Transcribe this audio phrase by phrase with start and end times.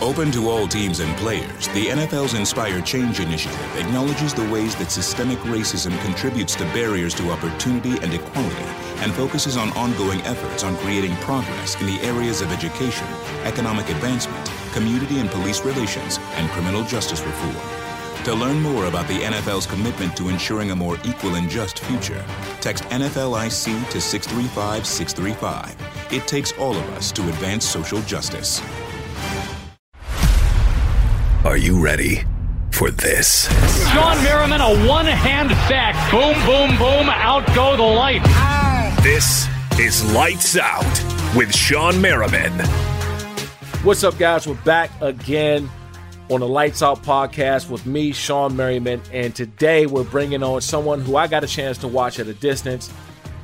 [0.00, 4.92] Open to all teams and players, the NFL's Inspire Change initiative acknowledges the ways that
[4.92, 8.62] systemic racism contributes to barriers to opportunity and equality
[9.02, 13.08] and focuses on ongoing efforts on creating progress in the areas of education,
[13.42, 17.56] economic advancement, community and police relations, and criminal justice reform.
[18.24, 22.24] To learn more about the NFL's commitment to ensuring a more equal and just future,
[22.60, 26.12] text NFLIC to 635 635.
[26.12, 28.62] It takes all of us to advance social justice.
[31.48, 32.22] Are you ready
[32.72, 33.48] for this?
[33.88, 35.94] Shawne Merriman, a one hand sack.
[36.10, 37.08] Boom, boom, boom.
[37.08, 38.28] Out go the lights.
[39.02, 39.48] This
[39.80, 40.84] is Lights Out
[41.34, 42.52] with Shawne Merriman.
[43.82, 44.46] What's up, guys?
[44.46, 45.70] We're back again
[46.28, 49.00] on the Lights Out podcast with me, Shawne Merriman.
[49.10, 52.34] And today we're bringing on someone who I got a chance to watch at a
[52.34, 52.92] distance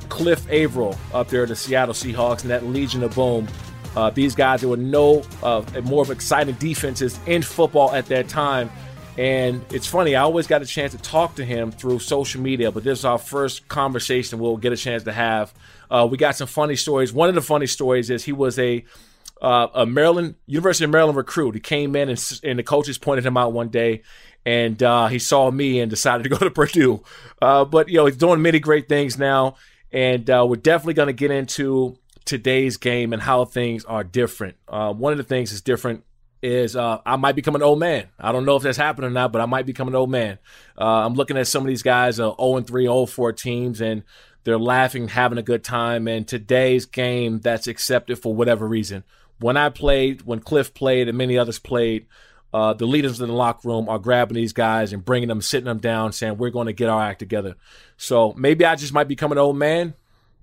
[0.09, 3.47] Cliff Avril up there at the Seattle Seahawks and that Legion of Boom.
[3.95, 8.27] Uh, these guys, there were no uh, more of exciting defenses in football at that
[8.27, 8.69] time.
[9.17, 12.71] And it's funny, I always got a chance to talk to him through social media,
[12.71, 15.53] but this is our first conversation we'll get a chance to have.
[15.89, 17.13] Uh, we got some funny stories.
[17.13, 18.83] One of the funny stories is he was a
[19.41, 21.55] uh, a Maryland University of Maryland recruit.
[21.55, 24.01] He came in and, and the coaches pointed him out one day,
[24.45, 27.03] and uh, he saw me and decided to go to Purdue.
[27.41, 29.55] Uh, but you know he's doing many great things now,
[29.91, 34.57] and uh, we're definitely going to get into today's game and how things are different.
[34.67, 36.03] Uh, one of the things that's different
[36.41, 38.07] is uh, I might become an old man.
[38.19, 40.37] I don't know if that's happened or not, but I might become an old man.
[40.79, 43.81] Uh, I'm looking at some of these guys, uh, 0 and 3, 0 4 teams,
[43.81, 44.03] and
[44.43, 46.07] they're laughing, having a good time.
[46.07, 49.03] And today's game, that's accepted for whatever reason.
[49.39, 52.05] When I played, when Cliff played, and many others played,
[52.53, 55.65] uh, the leaders in the locker room are grabbing these guys and bringing them, sitting
[55.65, 57.55] them down, saying, We're going to get our act together.
[57.97, 59.95] So maybe I just might become an old man.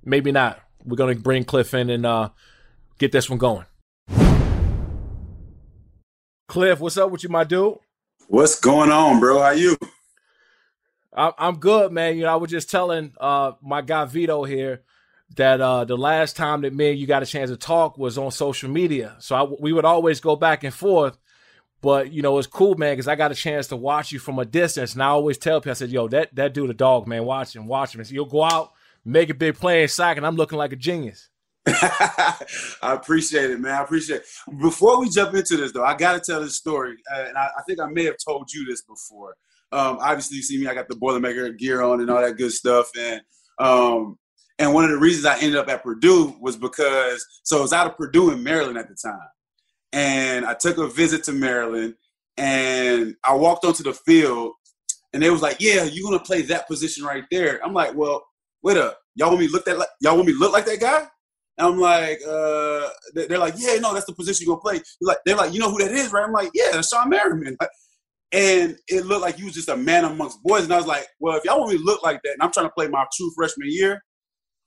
[0.04, 2.30] Maybe not we're going to bring Cliff in and uh,
[2.98, 3.66] get this one going.
[6.48, 7.78] Cliff, what's up with you, my dude?
[8.28, 9.40] What's going on, bro?
[9.40, 9.76] How you?
[11.14, 12.16] I'm good, man.
[12.16, 14.82] You know, I was just telling uh, my guy Vito here
[15.36, 18.18] that uh, the last time that me and you got a chance to talk was
[18.18, 19.16] on social media.
[19.18, 21.18] So I, we would always go back and forth.
[21.80, 24.38] But you know, it's cool, man, because I got a chance to watch you from
[24.38, 24.94] a distance.
[24.94, 27.56] And I always tell people, I said, "Yo, that that dude, a dog, man, watch
[27.56, 28.72] him, watch him." So you'll go out,
[29.04, 31.28] make a big play in sack, and I'm looking like a genius.
[31.66, 32.36] I
[32.82, 33.72] appreciate it, man.
[33.72, 34.26] I appreciate it.
[34.60, 37.50] Before we jump into this, though, I got to tell this story, uh, and I,
[37.58, 39.36] I, think I may have told you this before.
[39.70, 42.52] Um, obviously, you see me; I got the Boilermaker gear on and all that good
[42.52, 43.22] stuff, and
[43.58, 44.18] um,
[44.58, 47.72] and one of the reasons I ended up at Purdue was because so I was
[47.72, 49.28] out of Purdue in Maryland at the time,
[49.92, 51.94] and I took a visit to Maryland,
[52.36, 54.54] and I walked onto the field,
[55.12, 58.24] and they was like, "Yeah, you're gonna play that position right there." I'm like, "Well,
[58.62, 61.06] wait up, y'all want me look that like y'all want me look like that guy?"
[61.58, 65.08] And I'm like, uh, they're like, "Yeah, no, that's the position you're gonna play." They're
[65.08, 67.56] like, they're like, "You know who that is, right?" I'm like, "Yeah, that's Shawne Merriman."
[68.32, 70.64] And it looked like you was just a man amongst boys.
[70.64, 72.50] And I was like, well, if y'all want me to look like that, and I'm
[72.50, 74.02] trying to play my true freshman year,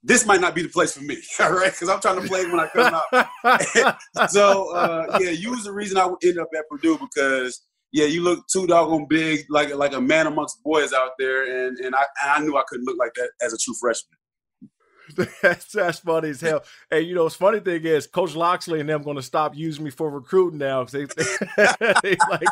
[0.03, 1.71] this might not be the place for me, all right?
[1.71, 3.01] Because I'm trying to play when I come
[3.43, 3.99] out.
[4.29, 7.59] so uh, yeah, you was the reason I ended up at Purdue because
[7.95, 11.77] yeah, you look too doggone big, like like a man amongst boys out there, and
[11.77, 15.29] and I and I knew I couldn't look like that as a true freshman.
[15.41, 16.63] that's, that's funny as hell.
[16.89, 19.85] Hey, you know, the funny thing is, Coach Loxley and them going to stop using
[19.85, 22.47] me for recruiting now because they, they, like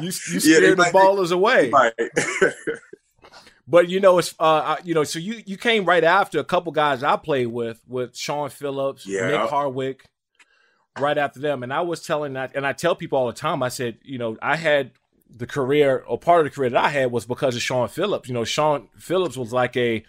[0.00, 1.70] you, you scared yeah, the ballers away.
[3.68, 6.72] but you know, it's uh, you know, so you you came right after a couple
[6.72, 9.28] guys I played with, with Shaun Phillips, yeah.
[9.28, 10.06] Nick Hardwick,
[10.98, 13.62] right after them, and I was telling that, and I tell people all the time,
[13.62, 14.90] I said, you know, I had
[15.34, 18.28] the career or part of the career that I had was because of Shaun Phillips.
[18.28, 20.04] You know, Shaun Phillips was like a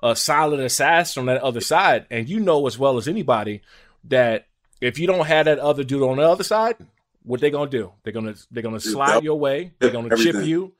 [0.00, 2.06] a solid assassin on that other side.
[2.10, 3.62] And you know as well as anybody
[4.04, 4.46] that
[4.80, 6.76] if you don't have that other dude on the other side,
[7.24, 7.92] what they gonna do?
[8.04, 9.72] They're gonna they're gonna slide your way.
[9.80, 10.32] They're gonna Everything.
[10.34, 10.72] chip you.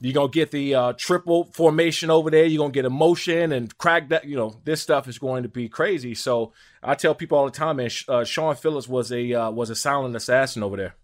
[0.00, 2.44] You're gonna get the uh, triple formation over there.
[2.44, 4.24] You're gonna get emotion and crack that.
[4.24, 6.14] You know this stuff is going to be crazy.
[6.14, 6.52] So
[6.82, 7.90] I tell people all the time, man.
[8.06, 10.94] Uh, Shaun Phillips was a uh, was a silent assassin over there.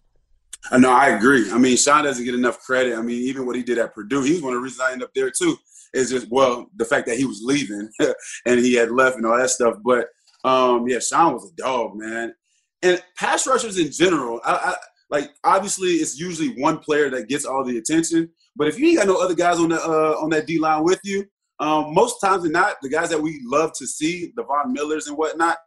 [0.71, 0.91] Know.
[0.91, 1.51] I agree.
[1.51, 2.97] I mean, Shaun doesn't get enough credit.
[2.97, 5.03] I mean, even what he did at Purdue, he's one of the reasons I end
[5.03, 5.57] up there too.
[5.93, 7.89] Is just well the fact that he was leaving
[8.45, 9.75] and he had left and all that stuff.
[9.83, 10.07] But
[10.43, 12.33] um, yeah, Shaun was a dog, man.
[12.81, 14.75] And pass rushers in general, I, I,
[15.09, 18.29] like obviously it's usually one player that gets all the attention.
[18.55, 20.83] But if you ain't got no other guys on the uh, on that D line
[20.83, 21.25] with you,
[21.59, 25.07] um, most times than not, the guys that we love to see, the Von Millers
[25.07, 25.57] and whatnot,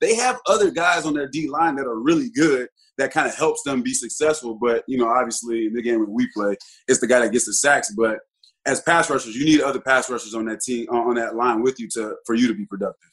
[0.00, 2.68] they have other guys on their D line that are really good
[2.98, 4.56] that kind of helps them be successful.
[4.60, 6.56] But you know, obviously in the game when we play,
[6.88, 7.92] it's the guy that gets the sacks.
[7.96, 8.18] But
[8.66, 11.78] as pass rushers, you need other pass rushers on that team on that line with
[11.80, 13.10] you to for you to be productive.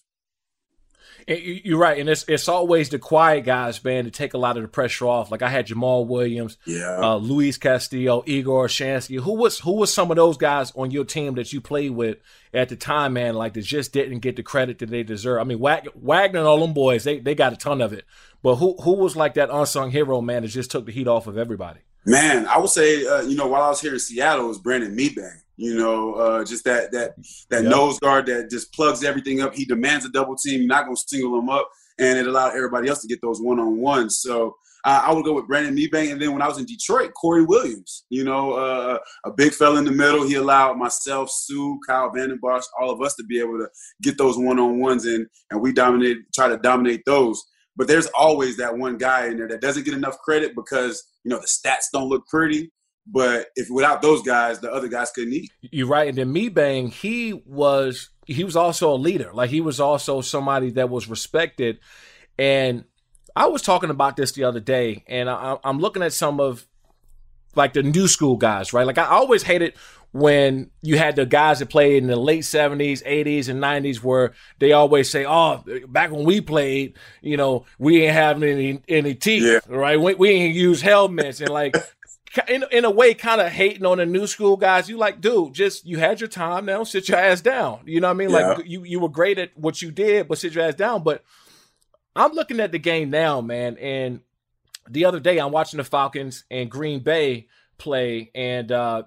[1.27, 4.63] You're right, and it's it's always the quiet guys, man, to take a lot of
[4.63, 5.31] the pressure off.
[5.31, 9.19] Like I had Jamal Williams, yeah, uh, Luis Castillo, Igor Olshansky.
[9.19, 12.17] Who was who was some of those guys on your team that you played with
[12.53, 13.35] at the time, man?
[13.35, 15.41] Like that just didn't get the credit that they deserve.
[15.41, 18.05] I mean, Wagner and all them boys, they they got a ton of it.
[18.41, 21.27] But who who was like that unsung hero, man, that just took the heat off
[21.27, 21.81] of everybody?
[22.05, 24.57] Man, I would say, uh, you know, while I was here in Seattle, it was
[24.57, 25.41] Brandon Mebane.
[25.61, 27.11] You know, uh, just that that
[27.51, 27.71] that yep.
[27.71, 29.53] nose guard that just plugs everything up.
[29.53, 30.65] He demands a double team.
[30.65, 31.69] Not going to single him up,
[31.99, 34.21] and it allowed everybody else to get those one on ones.
[34.21, 34.55] So
[34.85, 37.43] uh, I would go with Brandon Mebane, and then when I was in Detroit, Corey
[37.43, 38.05] Williams.
[38.09, 40.25] You know, uh, a big fella in the middle.
[40.25, 43.67] He allowed myself, Suh, Kyle Vanden Bosch, all of us to be able to
[44.01, 47.39] get those one on ones, and and we dominate, try to dominate those.
[47.75, 51.29] But there's always that one guy in there that doesn't get enough credit because you
[51.29, 52.71] know the stats don't look pretty
[53.05, 55.51] but if without those guys, the other guys couldn't eat.
[55.61, 56.07] You're right.
[56.07, 59.31] And then Mebane, he was he was also a leader.
[59.33, 61.79] Like he was also somebody that was respected.
[62.37, 62.85] And
[63.35, 66.65] I was talking about this the other day, and I, am looking at some of
[67.55, 68.85] like the new school guys, right?
[68.85, 69.73] Like I always hated
[70.13, 74.33] when you had the guys that played in the late 70s, 80s, and 90s where
[74.59, 79.15] they always say, Oh, back when we played, you know, we ain't having any any
[79.15, 79.59] teeth, yeah.
[79.67, 79.99] right?
[79.99, 81.75] We, we ain't use helmets and like
[82.47, 84.89] in, in a way kind of hating on the new school guys.
[84.89, 87.81] You like, dude, just you had your time now, sit your ass down.
[87.85, 88.29] You know what I mean?
[88.29, 88.53] Yeah.
[88.53, 91.03] Like you you were great at what you did, but sit your ass down.
[91.03, 91.23] But
[92.15, 94.21] I'm looking at the game now, man, and
[94.89, 97.47] the other day I'm watching the Falcons and Green Bay
[97.77, 99.03] play, and uh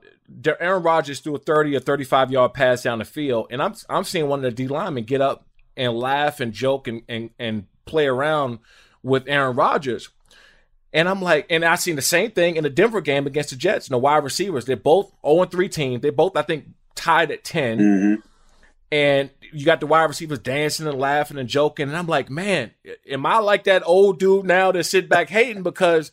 [0.60, 4.04] Aaron Rodgers threw a 30 or 35 yard pass down the field, and I'm I'm
[4.04, 7.66] seeing one of the D linemen get up and laugh and joke and and, and
[7.86, 8.58] play around
[9.02, 10.08] with Aaron Rodgers.
[10.94, 13.56] And I'm like, and I seen the same thing in the Denver game against the
[13.56, 13.90] Jets.
[13.90, 14.64] No wide receivers.
[14.64, 16.02] They're both 0 3 teams.
[16.02, 17.78] They both, I think, tied at 10.
[17.78, 18.20] Mm-hmm.
[18.92, 21.88] And you got the wide receivers dancing and laughing and joking.
[21.88, 22.70] And I'm like, man,
[23.10, 26.12] am I like that old dude now to sit back hating because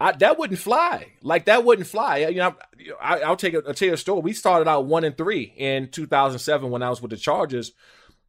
[0.00, 1.12] I, that wouldn't fly.
[1.22, 2.18] Like that wouldn't fly.
[2.18, 2.56] You know,
[3.00, 4.22] I, will take a, I'll tell you a story.
[4.22, 7.72] We started out one and three in 2007 when I was with the Chargers,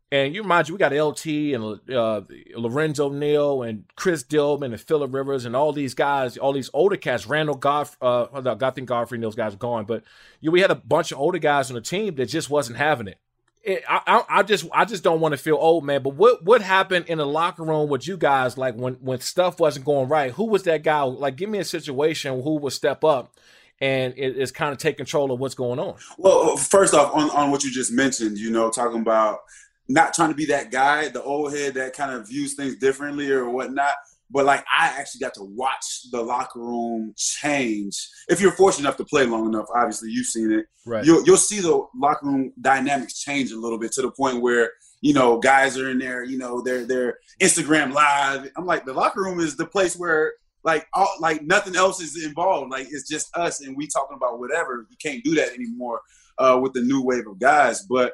[0.10, 2.22] And you remind you, we got LT and uh,
[2.56, 6.96] Lorenzo Neal and Kris Dielman and Philip Rivers and all these guys, all these older
[6.96, 9.84] cats, Randall Goff, uh, I think Godfrey and those guys are gone.
[9.84, 10.04] But
[10.40, 12.78] you know, we had a bunch of older guys on the team that just wasn't
[12.78, 13.20] having it.
[13.64, 16.04] it I, I, I just I just don't want to feel old, man.
[16.04, 19.60] But what what happened in the locker room with you guys, like when when stuff
[19.60, 20.32] wasn't going right?
[20.32, 21.02] Who was that guy?
[21.02, 23.34] Like, give me a situation who would step up
[23.82, 25.96] and it is kind of take control of what's going on.
[26.18, 29.40] Well, first off, on, on what you just mentioned, you know, talking about
[29.90, 33.32] not trying to be that guy, the old head that kind of views things differently
[33.32, 33.94] or whatnot.
[34.30, 38.10] But like I actually got to watch the locker room change.
[38.28, 40.66] If you're fortunate enough to play long enough, obviously you've seen it.
[40.86, 41.06] Right.
[41.06, 44.72] You'll you'll see the locker room dynamics change a little bit to the point where
[45.00, 46.24] you know guys are in there.
[46.26, 48.52] You know they're they're Instagram live.
[48.58, 50.34] I'm like the locker room is the place where
[50.66, 52.70] like all like nothing else is involved.
[52.70, 54.86] Like it's just us and we talking about whatever.
[54.90, 56.02] You can't do that anymore
[56.38, 57.84] uh, with the new wave of guys.
[57.84, 58.14] But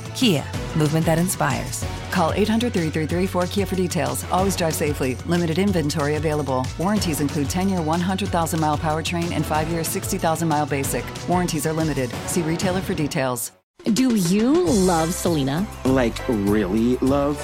[0.21, 0.45] Kia,
[0.77, 1.83] movement that inspires.
[2.11, 4.23] Call 800 333 4KIA for details.
[4.25, 5.15] Always drive safely.
[5.25, 6.63] Limited inventory available.
[6.77, 11.03] Warranties include 10 year 100,000 mile powertrain and 5 year 60,000 mile basic.
[11.27, 12.11] Warranties are limited.
[12.27, 13.51] See retailer for details.
[13.93, 15.65] Do you love Selena?
[15.85, 17.43] Like, really love?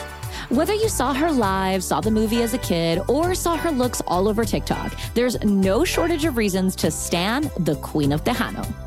[0.50, 4.04] Whether you saw her live, saw the movie as a kid, or saw her looks
[4.06, 8.87] all over TikTok, there's no shortage of reasons to stan the Queen of Tejano.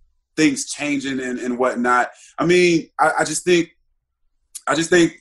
[0.35, 2.09] things changing and, and whatnot.
[2.37, 3.69] I mean, I, I just think,
[4.67, 5.13] I just think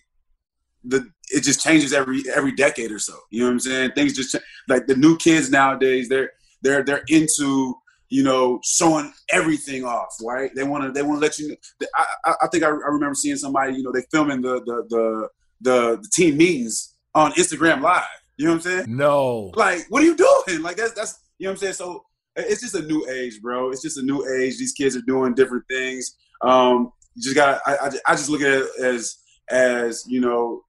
[0.84, 3.14] the it just changes every every decade or so.
[3.30, 3.92] You know what I'm saying?
[3.92, 4.36] Things just
[4.68, 6.08] like the new kids nowadays.
[6.08, 6.30] They're
[6.62, 7.74] they're they're into
[8.08, 10.16] you know showing everything off.
[10.22, 10.50] Right?
[10.54, 11.48] They want to they want to let you.
[11.48, 11.86] Know.
[12.24, 13.74] I, I think I, I remember seeing somebody.
[13.76, 15.28] You know, they filming the the the
[15.60, 18.04] the, the team meetings on Instagram Live.
[18.36, 18.96] You know what I'm saying?
[18.96, 19.52] No.
[19.54, 20.62] Like, what are you doing?
[20.62, 21.74] Like that's that's you know what I'm saying.
[21.74, 22.04] So
[22.46, 23.70] it's just a new age, bro.
[23.70, 24.58] It's just a new age.
[24.58, 26.16] These kids are doing different things.
[26.42, 27.60] Um, you just got.
[27.66, 29.16] I, I, I just look at it as
[29.50, 30.62] as you know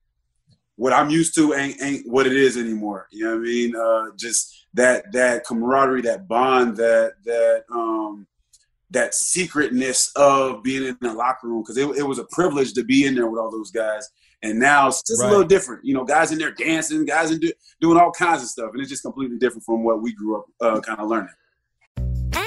[0.76, 3.08] what I'm used to ain't ain't what it is anymore.
[3.12, 3.76] You know what I mean?
[3.76, 8.28] Uh, just that that camaraderie, that bond, that that um,
[8.90, 12.84] that secretness of being in the locker room because it, it, was a privilege to
[12.84, 14.10] be in there with all those guys.
[14.44, 15.28] And now it's just right.
[15.28, 15.86] a little different.
[15.86, 18.82] You know, guys in there dancing, guys in do, doing all kinds of stuff, and
[18.82, 21.30] it's just completely different from what we grew up uh, kind of learning.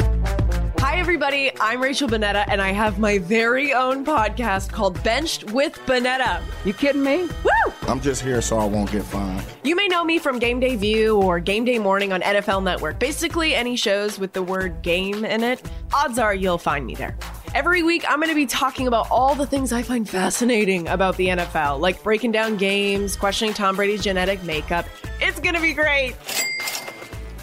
[0.00, 1.50] Hi, everybody.
[1.60, 6.42] I'm Rachel Bonnetta, and I have my very own podcast called Benched with Bonnetta.
[6.64, 7.24] You kidding me?
[7.44, 7.72] Woo!
[7.82, 9.44] I'm just here so I won't get fined.
[9.64, 12.98] You may know me from Game Day View or Game Day Morning on NFL Network.
[12.98, 15.62] Basically, any shows with the word game in it,
[15.94, 17.16] odds are you'll find me there.
[17.54, 21.16] Every week, I'm going to be talking about all the things I find fascinating about
[21.16, 24.86] the NFL, like breaking down games, questioning Tom Brady's genetic makeup.
[25.20, 26.14] It's going to be great.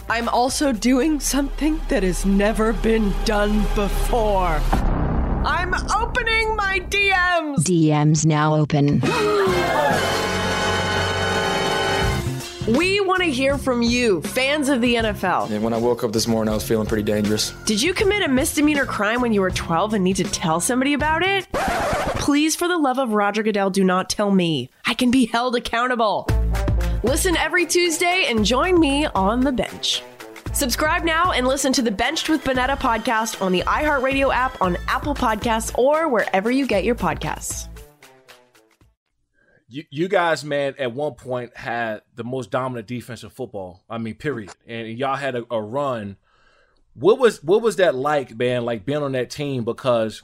[0.07, 4.61] I'm also doing something that has never been done before.
[5.43, 7.57] I'm opening my DMs.
[7.57, 9.01] DMs now open.
[12.67, 15.51] We want to hear from you, fans of the NFL.
[15.51, 17.51] And when I woke up this morning, I was feeling pretty dangerous.
[17.65, 20.95] Did you commit a misdemeanor crime when you were 12 and need to tell somebody
[20.95, 21.47] about it?
[22.15, 24.71] Please, for the love of Roger Goodell, do not tell me.
[24.83, 26.27] I can be held accountable.
[27.05, 30.01] Listen every Tuesday and join me on the bench.
[30.53, 34.75] Subscribe now and listen to the Benched with Bonnetta podcast on the iHeartRadio app, on
[34.87, 37.67] Apple Podcasts, or wherever you get your podcasts.
[39.67, 43.83] You, you guys, man, at one point had the most dominant defense in football.
[43.87, 44.55] I mean, period.
[44.65, 46.17] And y'all had a, a run.
[46.95, 48.65] What was what was that like, man?
[48.65, 50.23] Like being on that team because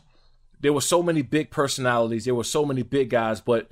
[0.59, 3.69] there were so many big personalities, there were so many big guys, but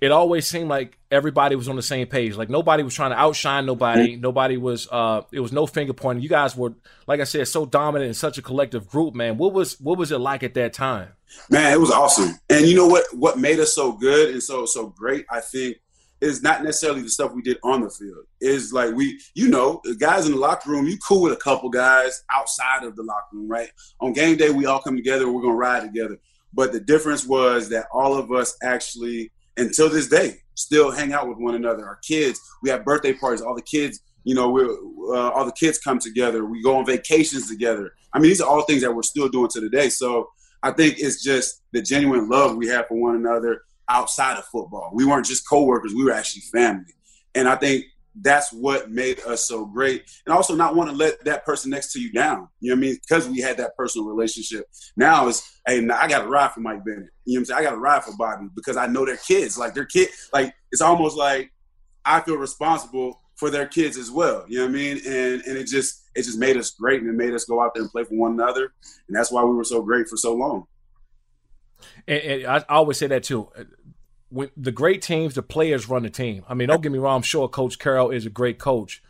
[0.00, 2.34] it always seemed like everybody was on the same page.
[2.34, 4.16] Like nobody was trying to outshine nobody.
[4.16, 4.88] Nobody was.
[4.90, 6.22] uh It was no finger pointing.
[6.22, 6.72] You guys were,
[7.06, 9.36] like I said, so dominant in such a collective group, man.
[9.36, 11.08] What was what was it like at that time?
[11.48, 12.38] Man, it was awesome.
[12.48, 13.04] And you know what?
[13.12, 15.76] What made us so good and so so great, I think,
[16.20, 18.24] is not necessarily the stuff we did on the field.
[18.40, 20.86] Is like we, you know, the guys in the locker room.
[20.86, 23.70] You cool with a couple guys outside of the locker room, right?
[24.00, 25.30] On game day, we all come together.
[25.30, 26.18] We're gonna ride together.
[26.52, 31.28] But the difference was that all of us actually until this day still hang out
[31.28, 31.86] with one another.
[31.86, 33.40] Our kids, we have birthday parties.
[33.40, 36.44] All the kids, you know, we uh, all the kids come together.
[36.44, 37.92] We go on vacations together.
[38.12, 39.88] I mean, these are all things that we're still doing to today.
[39.88, 40.30] So
[40.62, 44.90] I think it's just the genuine love we have for one another outside of football.
[44.92, 46.94] We weren't just coworkers; we were actually family.
[47.34, 50.04] And I think that's what made us so great.
[50.26, 52.48] And also not want to let that person next to you down.
[52.60, 52.98] You know what I mean?
[53.00, 54.66] Because we had that personal relationship.
[54.96, 57.10] Now it's, hey, I got to ride for Mike Bennett.
[57.24, 57.58] You know what I'm saying?
[57.58, 59.56] I got to ride for Bobby because I know their kids.
[59.56, 61.52] Like their kid, like it's almost like
[62.04, 64.44] I feel responsible for their kids as well.
[64.48, 64.96] You know what I mean?
[65.06, 67.74] And and it just it just made us great and it made us go out
[67.74, 68.72] there and play for one another.
[69.08, 70.64] And that's why we were so great for so long.
[72.06, 73.48] And, and I always say that too
[74.30, 76.44] when the great teams, the players run the team.
[76.48, 77.16] I mean, don't get me wrong.
[77.16, 79.02] I'm sure Coach Carroll is a great coach,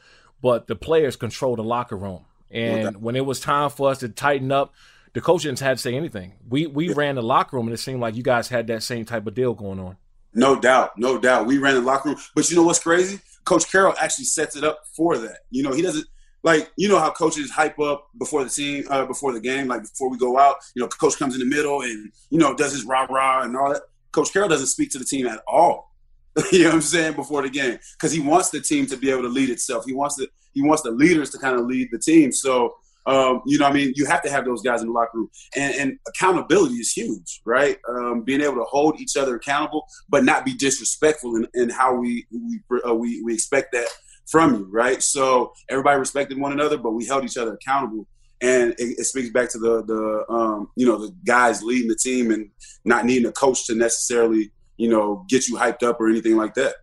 [0.42, 2.24] but the players control the locker room.
[2.50, 2.96] And okay.
[2.96, 4.74] when it was time for us to tighten up,
[5.12, 6.34] the coach didn't have to say anything.
[6.48, 6.94] We we yeah.
[6.96, 9.34] ran the locker room, and it seemed like you guys had that same type of
[9.34, 9.96] deal going on.
[10.34, 11.46] No doubt, no doubt.
[11.46, 13.20] We ran the locker room, but you know what's crazy?
[13.44, 15.40] Coach Carroll actually sets it up for that.
[15.50, 16.06] You know, he doesn't
[16.42, 19.82] like you know how coaches hype up before the team, uh, before the game, like
[19.82, 20.56] before we go out.
[20.74, 23.56] You know, coach comes in the middle and you know does his rah rah and
[23.56, 23.82] all that.
[24.12, 25.90] Coach Carroll doesn't speak to the team at all.
[26.52, 29.10] you know what I'm saying before the game because he wants the team to be
[29.10, 29.84] able to lead itself.
[29.84, 32.32] He wants the he wants the leaders to kind of lead the team.
[32.32, 32.74] So
[33.06, 35.30] um, you know, I mean, you have to have those guys in the locker room,
[35.56, 37.78] and, and accountability is huge, right?
[37.88, 41.94] Um, being able to hold each other accountable, but not be disrespectful in, in how
[41.94, 43.88] we we, uh, we we expect that
[44.30, 45.02] from you, right?
[45.02, 48.06] So everybody respected one another, but we held each other accountable
[48.40, 51.96] and it, it, speaks back to the the um, you know the guys leading the
[51.96, 52.50] team and
[52.84, 56.54] not needing a coach to necessarily you know get you hyped up or anything like
[56.54, 56.76] that.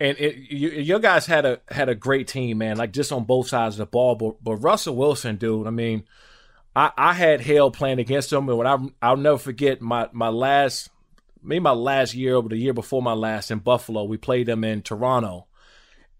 [0.00, 2.76] And it, you, your guys had a had a great team, man.
[2.76, 4.14] Like just on both sides of the ball.
[4.14, 5.66] But, but Russell Wilson, dude.
[5.66, 6.04] I mean,
[6.74, 10.28] I, I had hell playing against him, and when I I'll never forget my my
[10.28, 10.90] last
[11.42, 14.04] maybe my last year over the year before my last in Buffalo.
[14.04, 15.46] We played them in Toronto,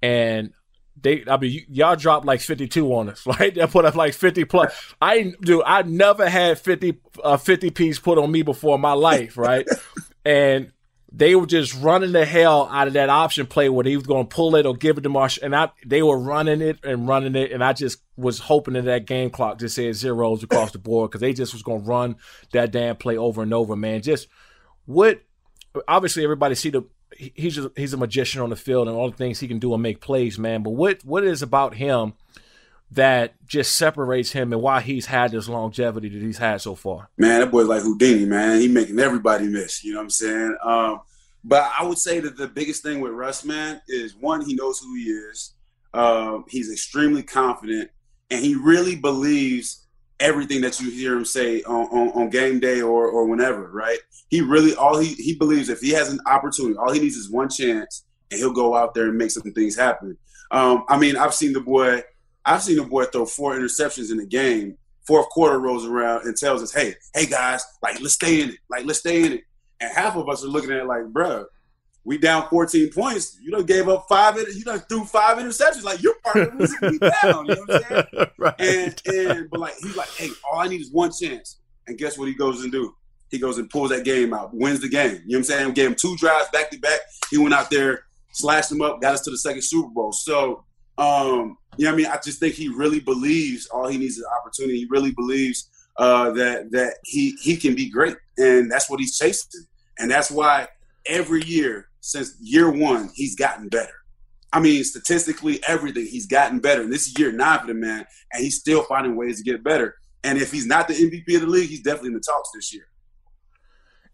[0.02, 0.52] and
[1.00, 3.54] they I mean y'all dropped like 52 on us, right?
[3.54, 4.94] They put up like 50 plus.
[5.00, 8.92] I do I never had 50 uh, 50 piece put on me before in my
[8.92, 9.66] life, right?
[10.24, 10.72] and
[11.10, 14.28] they were just running the hell out of that option play where he was going
[14.28, 17.08] to pull it or give it to Marsh, and I they were running it and
[17.08, 20.72] running it, and I just was hoping that that game clock just said zeros across
[20.72, 22.16] the board because they just was going to run
[22.52, 24.02] that damn play over and over, man.
[24.02, 24.28] Just
[24.84, 25.22] what
[25.86, 26.82] obviously everybody see the
[27.16, 29.74] he's just, he's a magician on the field and all the things he can do
[29.74, 30.62] and make plays, man.
[30.62, 32.14] But what what is about him
[32.90, 37.10] that just separates him and why he's had this longevity that he's had so far?
[37.16, 38.60] Man, that boy's like Houdini, man.
[38.60, 39.84] He making everybody miss.
[39.84, 40.56] You know what I'm saying?
[40.62, 41.00] Um,
[41.44, 44.80] but I would say that the biggest thing with Russ, man, is one, he knows
[44.80, 45.54] who he is.
[45.94, 47.90] Um, he's extremely confident,
[48.30, 49.86] and he really believes
[50.20, 53.98] everything that you hear him say on, on, on, game day or, or whenever, right?
[54.28, 57.30] He really all he he believes if he has an opportunity, all he needs is
[57.30, 60.16] one chance, and he'll go out there and make some things happen.
[60.50, 62.02] Um, I mean, I've seen the boy,
[62.44, 64.76] I've seen the boy throw four interceptions in a game.
[65.06, 68.58] Fourth quarter rolls around and tells us, "Hey, hey guys, like let's stay in it,
[68.68, 69.44] like let's stay in it."
[69.80, 71.46] And half of us are looking at it like, "Bruh,
[72.04, 73.38] we down 14 points.
[73.40, 74.36] You don't gave up five.
[74.36, 75.84] You don't threw five interceptions.
[75.84, 77.46] Like you're part of the reason we down.
[77.46, 78.30] You know what I'm saying?
[78.38, 78.54] right.
[78.60, 81.60] And and but like he's like, hey, all I need is one chance.
[81.86, 82.94] And guess what he goes and do?
[83.30, 85.12] He goes and pulls that game out, wins the game.
[85.12, 85.72] You know what I'm saying?
[85.74, 87.00] Gave him two drives back to back.
[87.30, 90.12] He went out there, slashed them up, got us to the second Super Bowl.
[90.12, 90.64] So
[90.98, 92.06] um, you know what I mean?
[92.06, 94.80] I just think he really believes all he needs is opportunity.
[94.80, 99.16] He really believes uh, that that he he can be great, and that's what he's
[99.16, 99.64] chasing.
[99.98, 100.68] And that's why
[101.08, 103.92] every year since year one, he's gotten better.
[104.52, 106.82] I mean, statistically, everything he's gotten better.
[106.82, 109.62] And this is year nine for the man, and he's still finding ways to get
[109.62, 109.96] better.
[110.24, 112.72] And if he's not the MVP of the league, he's definitely in the talks this
[112.72, 112.86] year.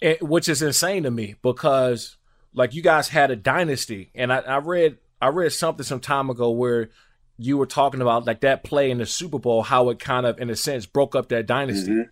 [0.01, 2.17] It, which is insane to me because,
[2.53, 6.31] like, you guys had a dynasty, and I, I read I read something some time
[6.31, 6.91] ago where
[7.39, 10.39] you were talking about like that play in the Super Bowl, how it kind of,
[10.41, 11.91] in a sense, broke up that dynasty.
[11.91, 12.03] Mm-hmm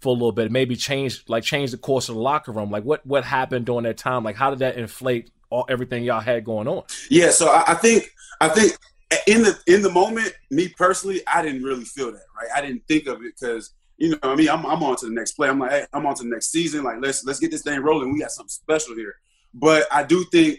[0.00, 2.70] for a little bit, maybe change like change the course of the locker room.
[2.70, 4.24] Like what what happened during that time?
[4.24, 6.84] Like how did that inflate all everything y'all had going on?
[7.10, 8.76] Yeah, so I, I think I think
[9.26, 12.24] in the in the moment, me personally, I didn't really feel that.
[12.36, 15.06] Right, I didn't think of it because you know, I mean, I'm, I'm on to
[15.06, 15.48] the next play.
[15.48, 16.84] I'm like, hey, I'm on to the next season.
[16.84, 18.12] Like, let's let's get this thing rolling.
[18.12, 19.14] We got something special here.
[19.54, 20.58] But I do think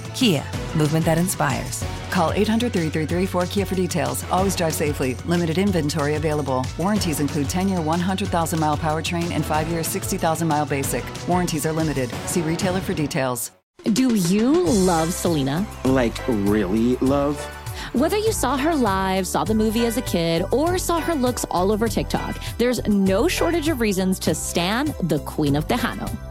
[0.13, 0.43] Kia,
[0.75, 1.83] movement that inspires.
[2.09, 4.23] Call 800 333 4KIA for details.
[4.31, 5.15] Always drive safely.
[5.25, 6.65] Limited inventory available.
[6.77, 11.03] Warranties include 10 year 100,000 mile powertrain and 5 year 60,000 mile basic.
[11.27, 12.09] Warranties are limited.
[12.25, 13.51] See retailer for details.
[13.93, 15.65] Do you love Selena?
[15.85, 17.43] Like, really love?
[17.93, 21.45] Whether you saw her live, saw the movie as a kid, or saw her looks
[21.49, 26.30] all over TikTok, there's no shortage of reasons to stan the Queen of Tejano.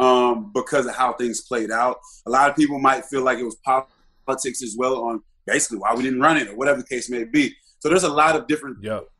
[0.00, 1.98] um, because of how things played out.
[2.26, 3.56] A lot of people might feel like it was
[4.26, 7.24] politics as well on basically why we didn't run it or whatever the case may
[7.24, 7.54] be.
[7.80, 8.78] So there's a lot of different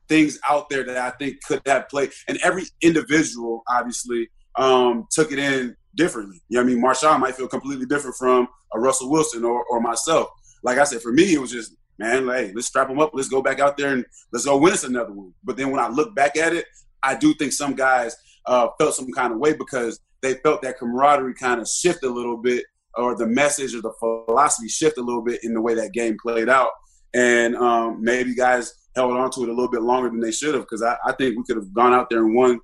[0.08, 5.32] things out there that I think could have played, and every individual obviously um, took
[5.32, 6.40] it in differently.
[6.48, 6.84] You know what I mean?
[6.84, 10.28] Marshawn might feel completely different from a Russell Wilson or, or myself.
[10.62, 13.10] Like I said, for me, it was just, man, like, hey, let's strap them up.
[13.14, 15.32] Let's go back out there and let's go win us another one.
[15.42, 16.66] But then when I look back at it,
[17.02, 18.14] I do think some guys
[18.46, 22.10] uh, felt some kind of way because they felt that camaraderie kind of shift a
[22.10, 25.74] little bit, or the message or the philosophy shift a little bit in the way
[25.74, 26.70] that game played out.
[27.14, 30.54] And um, maybe guys held on to it a little bit longer than they should
[30.54, 32.60] have because I, I, think we could have gone out there and won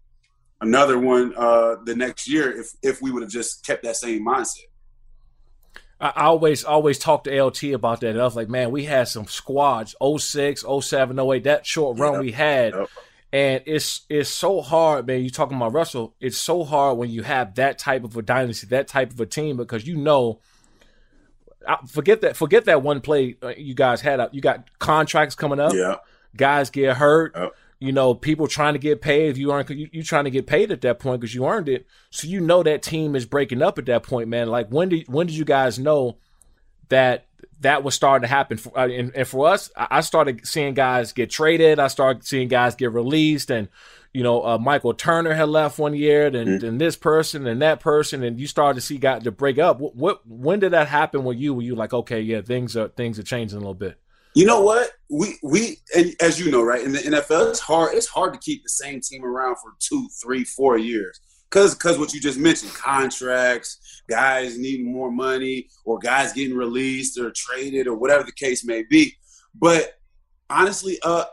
[0.61, 4.25] another one uh, the next year if if we would have just kept that same
[4.25, 4.63] mindset.
[5.99, 8.11] I always always talk to LT about that.
[8.11, 12.21] And I was like, man, we had some squads 06, 07, 08, that short run
[12.21, 12.75] we had.
[13.37, 15.23] And it's it's so hard, man.
[15.23, 16.15] You talking about Russell?
[16.21, 19.27] It's so hard when you have that type of a dynasty, that type of a
[19.27, 20.41] team, because you know.
[21.87, 22.35] Forget that.
[22.35, 24.27] Forget that one play uh, you guys had.
[24.33, 25.75] You got contracts coming up.
[25.75, 25.97] Yeah.
[26.35, 27.37] Guys get hurt.
[27.79, 29.29] you know, people trying to get paid.
[29.29, 31.69] If you aren't, you, you trying to get paid at that point because you earned
[31.69, 31.87] it.
[32.09, 34.49] So you know that team is breaking up at that point, man.
[34.49, 36.17] Like when did when did you guys know
[36.89, 37.27] that
[37.61, 38.57] that was starting to happen?
[38.57, 41.79] For, uh, and, and for us, I started seeing guys get traded.
[41.79, 43.69] I started seeing guys get released, and
[44.13, 46.59] you know, uh, Michael Turner had left one year, then, mm-hmm.
[46.59, 49.79] then this person and that person, and you started to see guys to break up.
[49.79, 51.53] What, what when did that happen with you?
[51.53, 53.99] Were you like, okay, yeah, things are things are changing a little bit?
[54.35, 54.93] You know what?
[55.11, 57.95] We we and as you know, right in the NFL, it's hard.
[57.95, 61.99] It's hard to keep the same team around for two, three, four years because because
[61.99, 67.87] what you just mentioned, contracts, guys needing more money, or guys getting released or traded,
[67.87, 69.15] or whatever the case may be.
[69.55, 69.95] But
[70.51, 71.25] honestly, uh,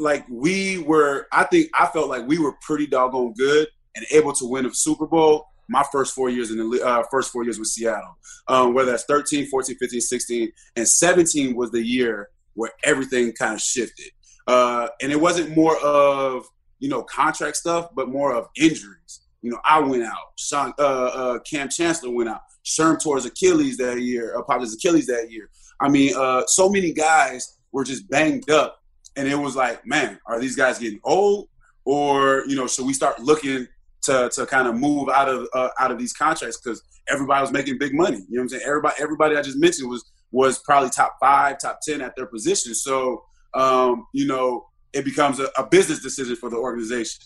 [0.00, 4.32] like we were, I think I felt like we were pretty doggone good and able
[4.34, 7.58] to win a Super Bowl my first four years in the uh, first four years
[7.58, 8.16] with Seattle.
[8.48, 13.54] Um, whether that's 13, 14, 15, 16, and 17 was the year where everything kind
[13.54, 14.10] of shifted.
[14.46, 16.46] Uh, and it wasn't more of
[16.78, 19.20] you know contract stuff, but more of injuries.
[19.42, 20.32] You know, I went out.
[20.36, 22.40] Sean, uh, uh, Kam Chancellor went out.
[22.64, 24.36] Sherm tore his Achilles that year.
[24.36, 25.50] Uh, popped his Achilles that year.
[25.80, 28.80] I mean, uh, so many guys were just banged up,
[29.16, 31.48] and it was like, man, are these guys getting old,
[31.84, 33.66] or you know, should we start looking
[34.02, 37.52] to to kind of move out of uh, out of these contracts because everybody was
[37.52, 38.18] making big money.
[38.18, 38.62] You know what I'm saying?
[38.66, 42.74] Everybody everybody I just mentioned was was probably top five, top ten at their position.
[42.74, 43.24] So
[43.54, 47.22] um, you know, it becomes a, a, business decision for the organization.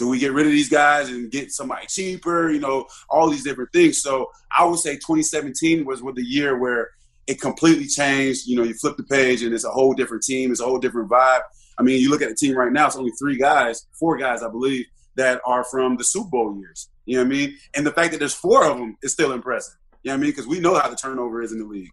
[0.00, 2.50] Do we get rid of these guys and get somebody cheaper?
[2.50, 4.00] You know, all these different things.
[4.00, 6.88] So I would say 2017 was with the year where
[7.26, 8.46] it completely changed.
[8.46, 10.52] You know, you flip the page and it's a whole different team.
[10.52, 11.42] It's a whole different vibe.
[11.78, 12.86] I mean, you look at the team right now.
[12.86, 14.86] It's only three guys, four guys, I believe,
[15.16, 16.88] that are from the Super Bowl years.
[17.04, 17.58] You know what I mean?
[17.76, 19.74] And the fact that there's four of them is still impressive.
[20.02, 20.30] You know what I mean?
[20.30, 21.90] Because we know how the turnover is in the league.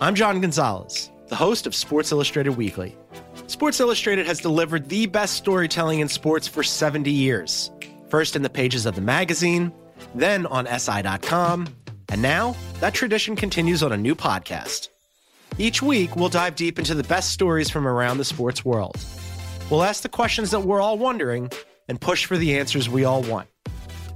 [0.00, 2.96] I'm John Gonzalez, the host of Sports Illustrated Weekly.
[3.46, 7.70] Sports Illustrated has delivered the best storytelling in sports for 70 years.
[8.08, 9.72] First in the pages of the magazine,
[10.14, 11.68] then on SI.com,
[12.08, 14.88] and now that tradition continues on a new podcast.
[15.58, 18.96] Each week, we'll dive deep into the best stories from around the sports world.
[19.70, 21.50] We'll ask the questions that we're all wondering
[21.88, 23.48] and push for the answers we all want.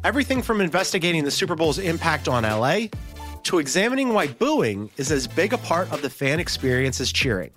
[0.02, 2.86] Everything from investigating the Super Bowl's impact on LA
[3.44, 7.50] to examining why booing is as big a part of the fan experience as cheering.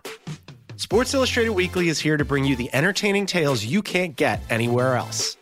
[0.79, 4.95] Sports Illustrated Weekly is here to bring you the entertaining tales you can't get anywhere
[4.95, 5.35] else.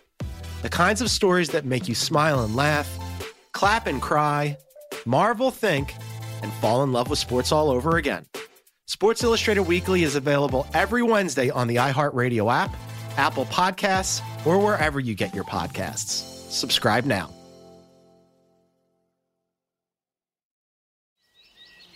[0.63, 2.89] The kinds of stories that make you smile and laugh,
[3.51, 4.57] clap and cry,
[5.05, 5.93] marvel, think,
[6.41, 8.25] and fall in love with sports all over again.
[8.87, 12.75] Sports Illustrated Weekly is available every Wednesday on the iHeartRadio app,
[13.17, 16.49] Apple Podcasts, or wherever you get your podcasts.
[16.49, 17.29] Subscribe now.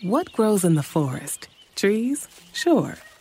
[0.04, 1.48] What grows in the forest?
[1.76, 2.28] Trees?
[2.54, 2.98] Sure.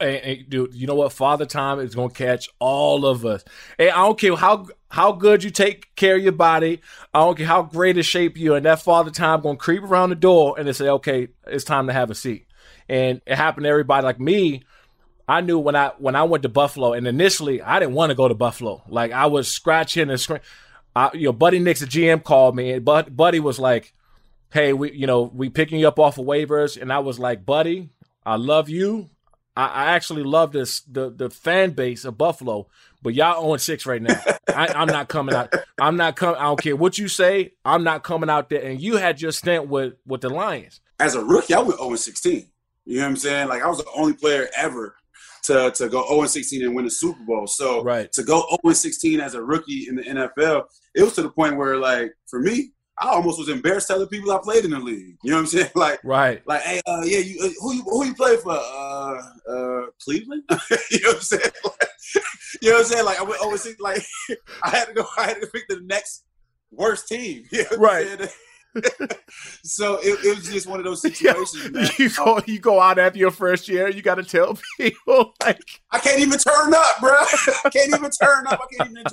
[0.00, 1.12] Hey, dude, you know what?
[1.12, 3.44] Father Time is gonna catch all of us.
[3.76, 6.80] Hey, I don't care how how good you take care of your body.
[7.12, 8.56] I don't care how great a shape you are.
[8.56, 11.86] And that Father Time gonna creep around the door and they say, "Okay, it's time
[11.86, 12.46] to have a seat."
[12.88, 14.04] And it happened to everybody.
[14.04, 14.62] Like me,
[15.28, 18.16] I knew when I when I went to Buffalo, and initially I didn't want to
[18.16, 18.82] go to Buffalo.
[18.88, 20.42] Like I was scratching and screaming.
[21.12, 23.92] you know, Buddy Nix, the GM, called me, and but Buddy was like,
[24.52, 27.44] "Hey, we you know we picking you up off of waivers," and I was like,
[27.44, 27.90] "Buddy,
[28.24, 29.10] I love you."
[29.58, 32.68] I, I actually love this the the fan base of Buffalo,
[33.02, 34.20] but y'all own six right now.
[34.54, 35.52] I, am not coming out.
[35.80, 36.36] I'm not coming.
[36.36, 37.54] I don't care what you say.
[37.64, 38.62] I'm not coming out there.
[38.62, 41.54] And you had your stint with with the Lions as a rookie.
[41.54, 42.46] I went 0 16.
[42.84, 43.48] You know what I'm saying?
[43.48, 44.94] Like I was the only player ever
[45.44, 47.48] to, to go 0 16 and win a Super Bowl.
[47.48, 48.10] So right.
[48.12, 51.56] to go 0 16 as a rookie in the NFL, it was to the point
[51.56, 55.16] where like for me, I almost was embarrassed telling people I played in the league.
[55.22, 55.70] You know what I'm saying?
[55.74, 56.42] Like, right?
[56.46, 58.52] Like, hey, uh, yeah, you, uh, who you who you play for?
[58.52, 60.42] Uh, uh, Cleveland.
[60.90, 61.42] you know what I'm saying?
[61.64, 61.88] Like,
[62.62, 63.04] You know what I'm saying?
[63.04, 64.02] Like I would always like
[64.62, 65.06] I had to go.
[65.16, 66.24] I had to pick the next
[66.70, 67.44] worst team.
[67.52, 68.30] You know right.
[69.64, 71.70] so it, it, was just one of those situations.
[71.70, 71.88] Man.
[71.98, 73.88] You go, you go out after your first year.
[73.88, 77.10] You got to tell people like I can't even turn up, bro.
[77.12, 78.60] I can't even turn up.
[78.60, 79.04] I can't even.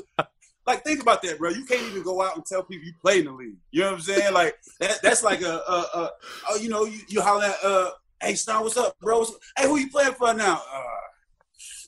[0.65, 1.51] Like think about that, bro.
[1.51, 3.57] You can't even go out and tell people you play in the league.
[3.71, 4.33] You know what I'm saying?
[4.33, 6.11] Like that, that's like a, a, a
[6.49, 9.25] oh, you know, you, you holler at, uh, hey, Star, what's up, bro?
[9.57, 10.61] Hey, who you playing for now?
[10.73, 10.81] Uh,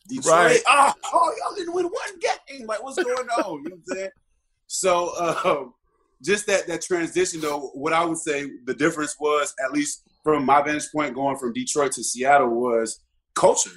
[0.07, 0.33] Detroit.
[0.33, 0.59] Right.
[0.67, 2.67] Oh, oh, y'all didn't win one game.
[2.67, 3.63] Like, what's going on?
[3.63, 4.09] You know what I'm saying?
[4.67, 5.73] So, um,
[6.23, 10.45] just that that transition, though, what I would say the difference was, at least from
[10.45, 12.99] my vantage point, going from Detroit to Seattle, was
[13.33, 13.71] culture.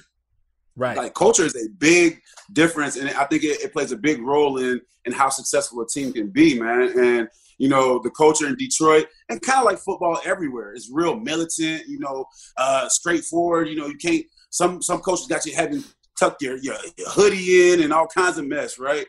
[0.75, 0.97] Right.
[0.97, 2.21] Like culture is a big
[2.53, 5.87] difference, and I think it, it plays a big role in in how successful a
[5.87, 6.97] team can be, man.
[6.97, 11.19] And you know, the culture in Detroit, and kind of like football everywhere, is real
[11.19, 11.87] militant.
[11.87, 12.25] You know,
[12.57, 13.67] uh, straightforward.
[13.67, 14.25] You know, you can't.
[14.49, 15.83] Some some coaches got you having
[16.21, 19.05] tuck your, your, your hoodie in and all kinds of mess, right?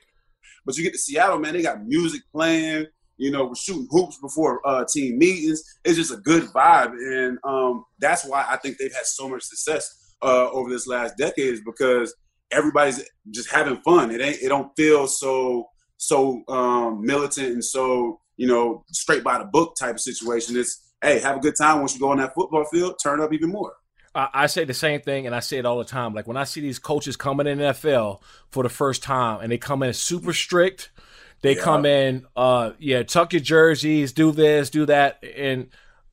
[0.64, 2.86] But you get to Seattle, man, they got music playing.
[3.18, 5.62] You know, we're shooting hoops before uh, team meetings.
[5.84, 9.42] It's just a good vibe, and um, that's why I think they've had so much
[9.42, 12.14] success uh, over this last decade is because
[12.50, 14.10] everybody's just having fun.
[14.10, 14.42] It ain't.
[14.42, 19.74] It don't feel so so um, militant and so you know straight by the book
[19.78, 20.56] type of situation.
[20.56, 22.96] It's hey, have a good time once you go on that football field.
[23.02, 23.74] Turn up even more.
[24.14, 26.12] I say the same thing, and I say it all the time.
[26.12, 29.50] Like when I see these coaches coming in the NFL for the first time, and
[29.50, 30.90] they come in super strict,
[31.40, 31.62] they yeah.
[31.62, 35.68] come in, uh, yeah, tuck your jerseys, do this, do that, and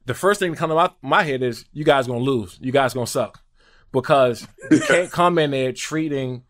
[0.05, 2.71] the first thing that comes to my, my head is, you guys gonna lose, you
[2.71, 3.41] guys gonna suck,
[3.91, 6.43] because you can't come in there treating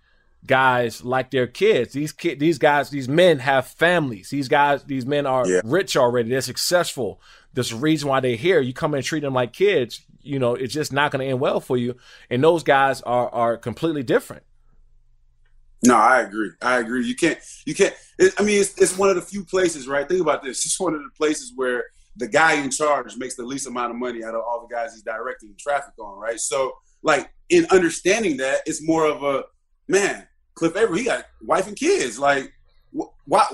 [0.46, 1.94] guys like they're kids.
[1.94, 4.30] These kid, these guys, these men have families.
[4.30, 5.62] These guys, these men are yeah.
[5.64, 6.30] rich already.
[6.30, 7.22] They're successful.
[7.54, 8.62] There's a reason why they're here.
[8.62, 11.32] You come in and treat them like kids you know, it's just not going to
[11.32, 11.96] end well for you.
[12.30, 14.44] And those guys are are completely different.
[15.84, 16.52] No, I agree.
[16.62, 17.06] I agree.
[17.06, 17.40] You can't.
[17.66, 17.96] You can't.
[18.18, 20.08] It, I mean, it's, it's one of the few places, right?
[20.08, 20.66] Think about this.
[20.66, 21.86] It's one of the places where
[22.18, 24.94] the guy in charge makes the least amount of money out of all the guys
[24.94, 26.40] he's directing traffic on, right?
[26.40, 29.44] So, like, in understanding that, it's more of a
[29.88, 30.28] man.
[30.54, 32.20] Cliff Avril, he got wife and kids.
[32.20, 32.52] Like,
[32.92, 33.46] why?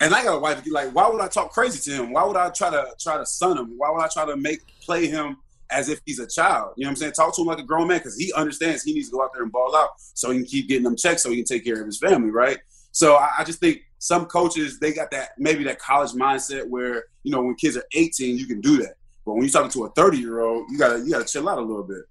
[0.00, 0.62] And I got a wife.
[0.70, 2.12] Like, why would I talk crazy to him?
[2.12, 3.74] Why would I try to try to son him?
[3.76, 5.36] Why would I try to make play him
[5.72, 6.74] as if he's a child.
[6.76, 7.12] You know what I'm saying?
[7.12, 9.30] Talk to him like a grown man because he understands he needs to go out
[9.32, 11.64] there and ball out so he can keep getting them checks so he can take
[11.64, 12.58] care of his family, right?
[12.92, 17.04] So I, I just think some coaches they got that maybe that college mindset where
[17.22, 19.84] you know when kids are 18 you can do that, but when you're talking to
[19.84, 22.02] a 30 year old you gotta you gotta chill out a little bit.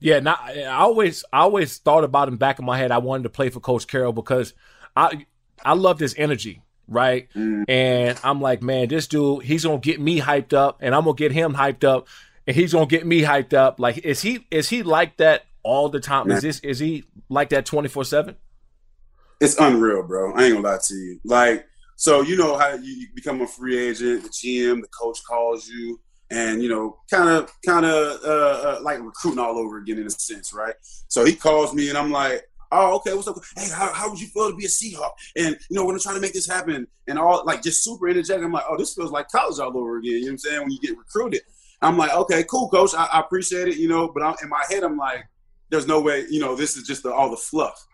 [0.00, 2.90] Yeah, not, I always I always thought about him back in my head.
[2.90, 4.52] I wanted to play for Coach Carroll because
[4.96, 5.26] I
[5.64, 7.30] I love his energy right?
[7.34, 7.64] Mm.
[7.66, 11.16] And I'm like, man, this dude, he's gonna get me hyped up, and I'm gonna
[11.16, 12.08] get him hyped up
[12.46, 13.80] and he's gonna get me hyped up.
[13.80, 16.30] Like, is he is he like that all the time?
[16.30, 18.36] Is this is he like that twenty four seven?
[19.40, 20.32] It's unreal, bro.
[20.34, 21.20] I ain't gonna lie to you.
[21.24, 25.68] Like, so you know how you become a free agent, the GM, the coach calls
[25.68, 26.00] you,
[26.30, 30.06] and you know, kind of, kind of uh, uh, like recruiting all over again in
[30.06, 30.74] a sense, right?
[31.08, 33.36] So he calls me, and I'm like, oh, okay, what's up?
[33.56, 35.12] Hey, how, how would you feel to be a Seahawk?
[35.36, 38.08] And you know, we're gonna try to make this happen, and all like just super
[38.08, 38.44] energetic.
[38.44, 40.12] I'm like, oh, this feels like college all over again.
[40.12, 40.60] You know what I'm saying?
[40.60, 41.42] When you get recruited,
[41.82, 42.94] I'm like, okay, cool, coach.
[42.96, 44.08] I, I appreciate it, you know.
[44.08, 45.24] But I'm, in my head, I'm like,
[45.70, 47.86] there's no way, you know, this is just the, all the fluff.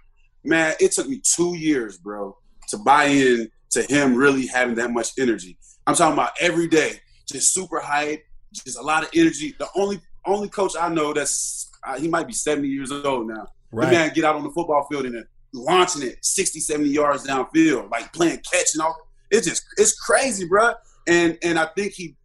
[0.44, 2.36] Man, it took me two years, bro,
[2.68, 5.58] to buy in to him really having that much energy.
[5.86, 9.54] I'm talking about every day, just super hype, just a lot of energy.
[9.58, 13.48] The only only coach I know that's uh, he might be 70 years old now.
[13.72, 13.86] Right.
[13.86, 17.90] The man get out on the football field and launching it 60, 70 yards downfield,
[17.90, 18.96] like playing catch and all.
[19.30, 20.72] It's just it's crazy, bro.
[21.06, 22.16] And and I think he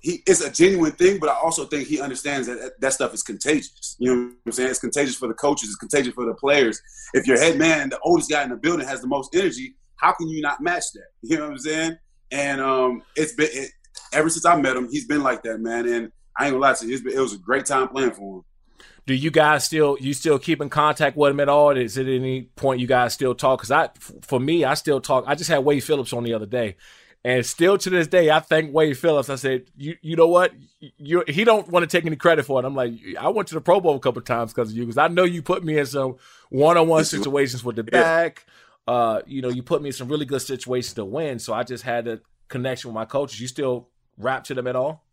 [0.00, 3.22] he it's a genuine thing, but I also think he understands that that stuff is
[3.22, 3.96] contagious.
[3.98, 4.70] You know what I'm saying?
[4.70, 6.82] It's contagious for the coaches, it's contagious for the players.
[7.14, 10.12] If your head man, the oldest guy in the building, has the most energy, how
[10.12, 11.06] can you not match that?
[11.22, 11.98] You know what I'm saying?
[12.32, 13.70] And um, it's been it,
[14.12, 15.86] ever since I met him, he's been like that, man.
[15.86, 18.38] And I ain't gonna lie to you, been, it was a great time playing for
[18.38, 18.44] him.
[19.04, 21.76] Do you guys still you still keep in contact with him at all?
[21.76, 23.58] Is it any point you guys still talk?
[23.58, 23.90] Because I,
[24.22, 25.24] for me, I still talk.
[25.26, 26.76] I just had Wade Phillips on the other day,
[27.24, 29.28] and still to this day, I thank Wade Phillips.
[29.28, 30.52] I said, you you know what?
[30.98, 32.64] You he don't want to take any credit for it.
[32.64, 34.98] I'm like, I went to the Pro Bowl a couple times because of you, because
[34.98, 36.16] I know you put me in some
[36.50, 38.46] one on one situations with the back.
[38.86, 41.38] Uh, you know, you put me in some really good situations to win.
[41.40, 42.20] So I just had a
[42.52, 43.40] connection with my coaches.
[43.40, 45.04] You still rap to them at all?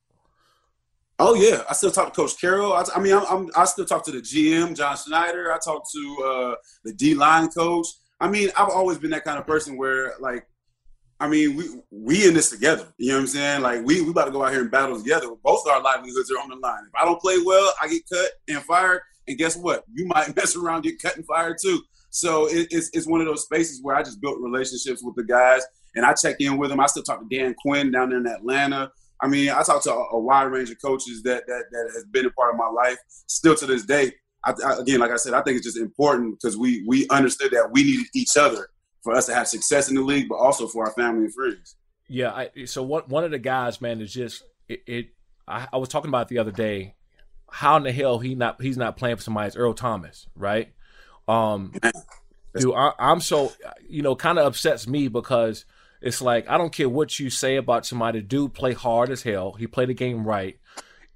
[1.18, 2.74] Oh yeah, I still talk to Coach Carroll.
[2.74, 5.52] I, I mean, I'm, I'm, i still talk to the GM, John Schneider.
[5.52, 7.88] I talk to uh, the D line coach.
[8.22, 10.46] I mean, I've always been that kind of person where like
[11.20, 12.88] I mean, we we in this together.
[12.98, 13.62] You know what I'm saying?
[13.62, 15.28] Like we we about to go out here and battle together.
[15.44, 16.84] Both of our livelihoods are on the line.
[16.88, 19.02] If I don't play well, I get cut and fired.
[19.28, 19.84] And guess what?
[19.94, 21.82] You might mess around, get cut and fired too.
[22.10, 25.24] So it, it's it's one of those spaces where I just built relationships with the
[25.24, 25.62] guys,
[25.96, 26.80] and I check in with them.
[26.80, 28.92] I still talk to Dan Quinn down there in Atlanta.
[29.22, 32.06] I mean, I talk to a, a wide range of coaches that that that has
[32.06, 34.14] been a part of my life still to this day.
[34.46, 37.52] I, I, again, like I said, I think it's just important because we we understood
[37.52, 38.70] that we needed each other
[39.04, 41.76] for us to have success in the league, but also for our family and friends.
[42.08, 42.32] Yeah.
[42.32, 44.82] I, so one one of the guys, man, is just it.
[44.88, 45.08] it
[45.48, 46.96] I, I, was talking about it the other day.
[47.52, 49.48] How in the hell he not he's not playing for somebody?
[49.48, 50.72] It's Earl Thomas, right?
[51.28, 51.74] Um,
[52.56, 53.52] dude, I, I'm so
[53.88, 55.66] you know, kind of upsets me because
[56.02, 58.22] it's like I don't care what you say about somebody.
[58.22, 59.54] Dude, play hard as hell.
[59.54, 60.58] He played the game right.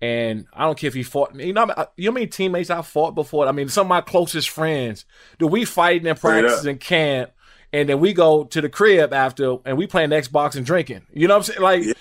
[0.02, 1.34] And I don't care if he fought.
[1.34, 1.48] Me.
[1.48, 1.66] You know,
[1.96, 3.48] you know how many teammates I fought before.
[3.48, 5.06] I mean, some of my closest friends.
[5.40, 7.32] Do we fighting in practice in camp?
[7.74, 11.02] and then we go to the crib after and we playing Xbox and drinking.
[11.12, 11.62] You know what I'm saying?
[11.62, 11.94] Like yeah.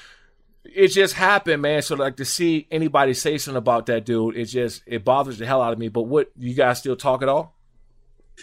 [0.65, 1.81] it just happened, man.
[1.81, 5.47] So like to see anybody say something about that dude, it just it bothers the
[5.47, 5.89] hell out of me.
[5.89, 7.57] But what you guys still talk at all?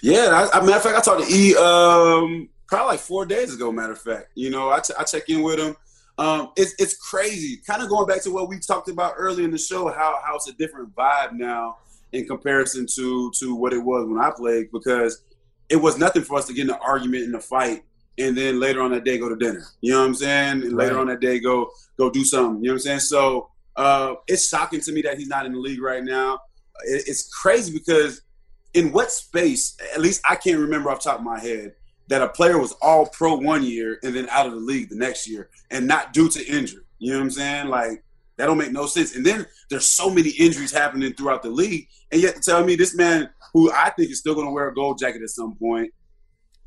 [0.01, 3.53] Yeah, I, I matter of fact, I talked to E um, probably like four days
[3.53, 3.71] ago.
[3.71, 5.75] Matter of fact, you know, I, t- I check in with him.
[6.17, 7.61] Um, it's it's crazy.
[7.65, 10.35] Kind of going back to what we talked about early in the show, how how
[10.35, 11.77] it's a different vibe now
[12.11, 15.23] in comparison to to what it was when I played because
[15.69, 17.83] it was nothing for us to get in an argument in a fight
[18.17, 19.63] and then later on that day go to dinner.
[19.81, 20.63] You know what I'm saying?
[20.63, 21.01] And later right.
[21.01, 22.63] on that day go go do something.
[22.63, 22.99] You know what I'm saying?
[22.99, 26.39] So uh, it's shocking to me that he's not in the league right now.
[26.83, 28.21] It, it's crazy because
[28.73, 31.75] in what space, at least I can't remember off top of my head,
[32.09, 34.95] that a player was all pro one year and then out of the league the
[34.95, 36.83] next year and not due to injury.
[36.97, 37.67] You know what I'm saying?
[37.69, 38.03] Like
[38.39, 39.15] that don't make no sense.
[39.15, 42.75] And then there's so many injuries happening throughout the league, and yet to tell me
[42.75, 45.55] this man who I think is still going to wear a gold jacket at some
[45.55, 45.91] point,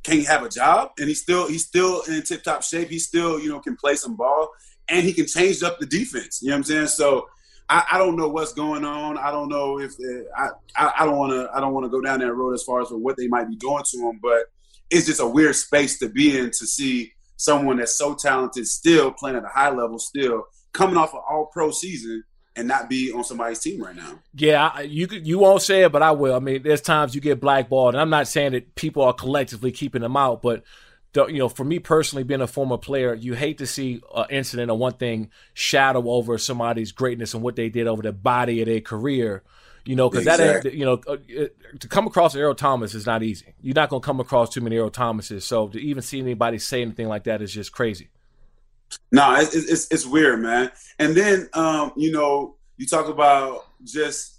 [0.03, 2.89] can have a job, and he's still he's still in tip top shape.
[2.89, 4.51] He still you know can play some ball,
[4.89, 6.41] and he can change up the defense.
[6.43, 6.87] You know what I'm saying?
[6.89, 7.27] So.
[7.69, 9.17] I, I don't know what's going on.
[9.17, 12.03] I don't know if uh, I, I don't want to I don't want to go
[12.03, 14.51] down that road as far as for what they might be doing to him, but
[14.93, 19.11] it's just a weird space to be in to see someone that's so talented still
[19.11, 22.23] playing at a high level still coming off an all pro season
[22.55, 24.19] and not be on somebody's team right now.
[24.35, 26.35] Yeah, you you won't say it, but I will.
[26.35, 29.73] I mean, there's times you get blackballed, and I'm not saying that people are collectively
[29.73, 30.63] keeping them out, but
[31.15, 34.71] you know, for me personally, being a former player, you hate to see an incident
[34.71, 38.67] or one thing shadow over somebody's greatness and what they did over the body of
[38.67, 39.43] their career.
[39.85, 40.71] You know, because exactly.
[40.71, 41.17] that you know uh,
[41.81, 43.55] to come across Earl Thomas is not easy.
[43.61, 46.59] You're not going to come across too many Earl Thomases, so to even see anybody
[46.59, 48.09] say anything like that is just crazy.
[49.11, 50.71] No, it's, it's, it's weird, man.
[50.99, 54.39] And then um, you know, you talk about just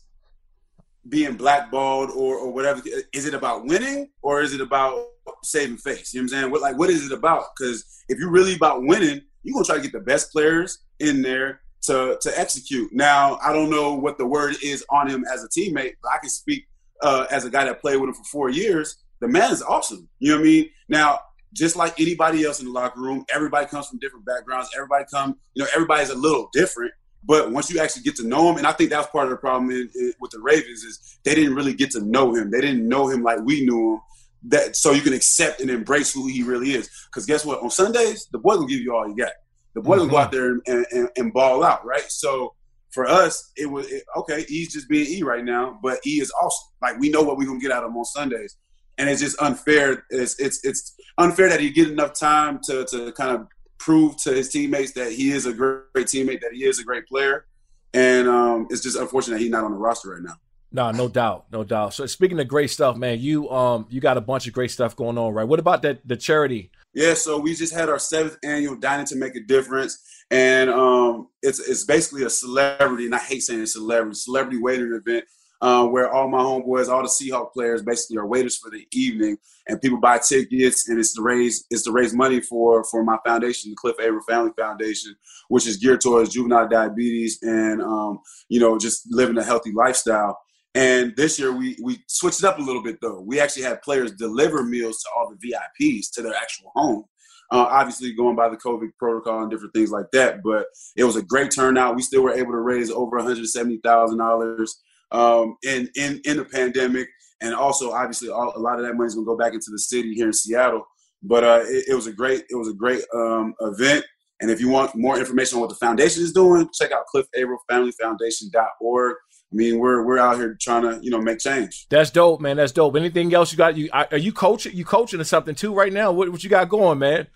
[1.09, 2.81] being blackballed or or whatever.
[3.11, 5.05] Is it about winning or is it about
[5.43, 6.13] saving face?
[6.13, 6.51] You know what I'm saying?
[6.51, 7.47] What like what is it about?
[7.57, 11.21] Because if you're really about winning, you're gonna try to get the best players in
[11.21, 12.91] there to to execute.
[12.93, 16.17] Now, I don't know what the word is on him as a teammate, but I
[16.19, 16.65] can speak
[17.01, 18.97] uh, as a guy that played with him for four years.
[19.19, 20.07] The man is awesome.
[20.19, 20.69] You know what I mean?
[20.89, 21.19] Now,
[21.53, 24.69] just like anybody else in the locker room, everybody comes from different backgrounds.
[24.75, 26.91] Everybody come, you know, everybody's a little different.
[27.25, 29.37] But once you actually get to know him, and I think that's part of the
[29.37, 32.51] problem in, in, with the Ravens is they didn't really get to know him.
[32.51, 33.99] They didn't know him like we knew him.
[34.45, 36.89] That so you can accept and embrace who he really is.
[37.05, 37.61] Because guess what?
[37.61, 39.31] On Sundays, the boy will give you all you got.
[39.73, 40.01] The boy mm-hmm.
[40.01, 42.05] will go out there and, and, and, ball out, right?
[42.07, 42.53] So
[42.91, 44.45] for us, it was it, okay.
[44.47, 46.67] He's just being E right now, but E is awesome.
[46.81, 48.57] Like we know what we're gonna get out of him on Sundays
[48.97, 50.05] and it's just unfair.
[50.09, 53.47] It's it's it's unfair that he get enough time to to kind of
[53.77, 56.83] prove to his teammates that he is a great, great teammate, that he is a
[56.83, 57.45] great player,
[57.93, 60.35] and um, it's just unfortunate he's not on the roster right now.
[60.71, 61.93] No, no doubt, no doubt.
[61.93, 64.95] So speaking of great stuff, man, you um you got a bunch of great stuff
[64.95, 65.47] going on, right?
[65.47, 66.71] What about that the charity?
[66.93, 71.27] Yeah, so we just had our seventh annual Dining to Make a Difference, and um
[71.41, 75.25] it's it's basically a celebrity, and I hate saying it's celebrity, celebrity waiting event
[75.63, 79.37] uh, where all my homeboys, all the Seahawk players, basically are waiters for the evening,
[79.65, 83.17] and people buy tickets, and it's to raise it's to raise money for for my
[83.25, 85.15] foundation, the Cliff Avril Family Foundation,
[85.47, 88.19] which is geared towards juvenile diabetes and um,
[88.49, 90.37] you know just living a healthy lifestyle.
[90.75, 93.21] And this year we we switched it up a little bit though.
[93.21, 97.05] We actually had players deliver meals to all the VIPs to their actual home.
[97.51, 100.65] Uh, obviously going by the COVID protocol and different things like that, but
[100.95, 101.95] it was a great turnout.
[101.95, 104.81] We still were able to raise over one hundred seventy thousand dollars
[105.13, 107.07] um, in, in, in the pandemic.
[107.41, 109.69] And also, obviously, all, a lot of that money is going to go back into
[109.69, 110.85] the city here in Seattle.
[111.21, 114.03] But uh, it, it, was a great it was a great um, event.
[114.41, 117.27] And if you want more information on what the foundation is doing, check out Cliff
[117.37, 119.15] Avril Family Foundation.org.
[119.53, 121.87] I mean, we're we're out here trying to you know make change.
[121.89, 122.57] That's dope, man.
[122.57, 122.95] That's dope.
[122.95, 123.77] Anything else you got?
[123.77, 124.75] You are you coaching?
[124.75, 126.11] You coaching or something too right now?
[126.11, 127.27] What what you got going, man?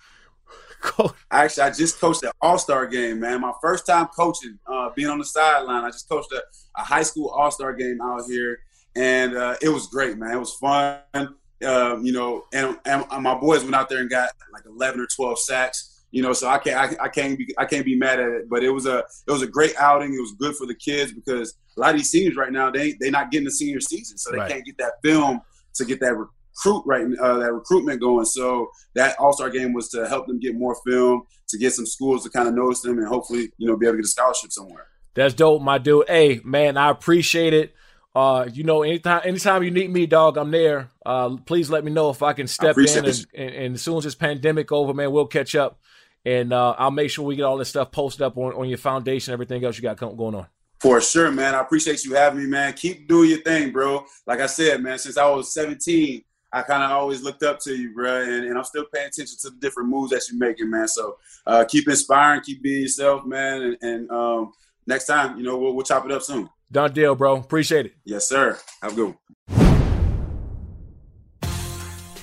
[1.32, 3.42] Actually, I just coached an All Star game, man.
[3.42, 5.84] My first time coaching, uh, being on the sideline.
[5.84, 6.42] I just coached a,
[6.76, 8.60] a high school All Star game out here,
[8.96, 10.32] and uh, it was great, man.
[10.32, 11.00] It was fun.
[11.14, 15.08] Um, you know, and, and my boys went out there and got like 11 or
[15.08, 15.97] 12 sacks.
[16.18, 18.50] You know, so I can't I, I can't be I can't be mad at it.
[18.50, 18.98] But it was a
[19.28, 20.16] it was a great outing.
[20.16, 22.96] It was good for the kids because a lot of these seniors right now they
[23.00, 24.50] they're not getting the senior season, so they Right.
[24.52, 25.42] can't get that film
[25.76, 28.26] to get that recruit right uh, that recruitment going.
[28.26, 31.86] So that All Star game was to help them get more film, to get some
[31.86, 34.10] schools to kind of notice them, and hopefully you know be able to get a
[34.10, 34.88] scholarship somewhere.
[35.14, 36.06] That's dope, my dude.
[36.08, 37.76] Hey, man, I appreciate it.
[38.16, 40.90] Uh, you know, anytime anytime you need me, dog, I'm there.
[41.06, 43.98] Uh, please let me know if I can step in, and, and, and as soon
[43.98, 45.80] as this pandemic over, man, we'll catch up,
[46.28, 48.78] and uh, I'll make sure we get all this stuff posted up on, on your
[48.78, 50.46] foundation, everything else you got going on.
[50.82, 51.56] For sure, man.
[51.56, 52.74] I appreciate you having me, man.
[52.74, 54.04] Keep doing your thing, bro.
[54.28, 56.22] Like I said, man, since I was 17,
[56.52, 58.24] I kind of always looked up to you, bro.
[58.24, 60.90] And, and I'm still paying attention to the different moves that you're making, man.
[60.90, 63.62] So uh, keep inspiring, keep being yourself, man.
[63.62, 64.52] And, and um,
[64.86, 66.50] next time, you know, we'll, we'll chop it up soon.
[66.70, 67.38] Done deal, bro.
[67.38, 67.94] Appreciate it.
[68.04, 68.60] Yes, sir.
[68.82, 69.18] Have a good one.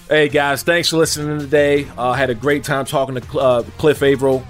[0.06, 1.88] Hey guys, thanks for listening today.
[1.96, 4.46] Uh, had a great time talking to uh, Cliff Avril,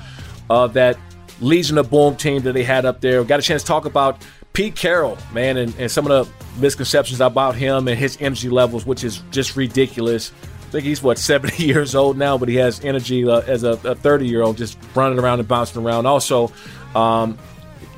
[0.51, 0.99] uh, that
[1.41, 3.23] Legion of Boom team that they had up there.
[3.23, 7.21] Got a chance to talk about Pete Carroll, man, and, and some of the misconceptions
[7.21, 10.33] about him and his energy levels, which is just ridiculous.
[10.43, 13.77] I think he's what 70 years old now, but he has energy uh, as a
[13.77, 16.07] 30 year old, just running around and bouncing around.
[16.07, 16.51] Also,
[16.97, 17.39] um,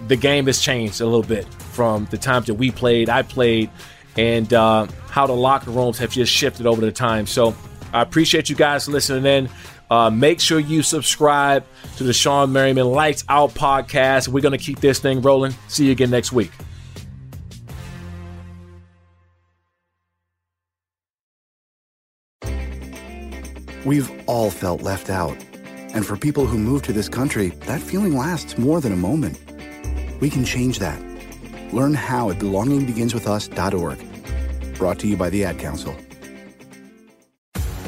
[0.09, 3.71] the game has changed a little bit from the times that we played, I played,
[4.17, 7.27] and uh, how the locker rooms have just shifted over the time.
[7.27, 7.55] So
[7.93, 9.51] I appreciate you guys listening in.
[9.89, 11.65] Uh, make sure you subscribe
[11.97, 14.29] to the Shawne Merriman Lights Out podcast.
[14.29, 15.55] We're going to keep this thing rolling.
[15.69, 16.51] See you again next week.
[23.85, 25.37] We've all felt left out.
[25.95, 29.39] And for people who move to this country, that feeling lasts more than a moment.
[30.21, 31.06] We can change that.
[31.77, 34.79] Learn how at belongingbeginswithus.org.
[34.79, 35.95] Brought to you by the Ad Council.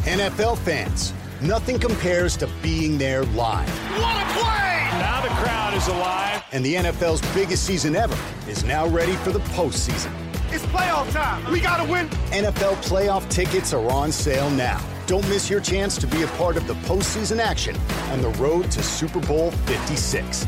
[0.05, 3.67] NFL fans, nothing compares to being there live.
[3.99, 4.91] What a play!
[5.01, 6.45] Now the crowd is alive.
[6.53, 10.13] And the NFL's biggest season ever is now ready for the postseason.
[10.53, 11.51] It's playoff time.
[11.51, 12.11] We gotta win.
[12.31, 14.85] NFL playoff tickets are on sale now.
[15.07, 17.75] Don't miss your chance to be a part of the postseason action
[18.11, 20.47] on the road to Super Bowl 56.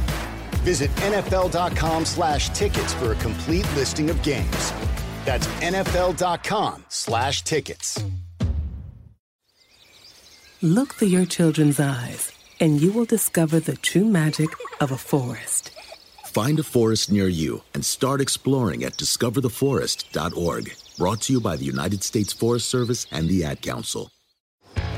[0.63, 4.73] Visit NFL.com slash tickets for a complete listing of games.
[5.25, 8.03] That's NFL.com slash tickets.
[10.63, 14.51] Look through your children's eyes, and you will discover the true magic
[14.81, 15.71] of a forest.
[16.27, 20.73] Find a forest near you and start exploring at discovertheforest.org.
[20.99, 24.11] Brought to you by the United States Forest Service and the Ad Council.